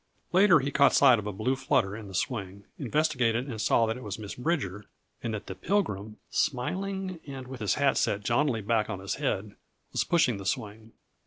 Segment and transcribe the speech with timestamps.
[0.33, 3.97] Later he caught sight of a blue flutter in the swing; investigated and saw that
[3.97, 4.85] it was Miss Bridger,
[5.21, 9.55] and that the Pilgrim, smiling and with his hat set jauntily back on his head,
[9.91, 10.93] was pushing the swing.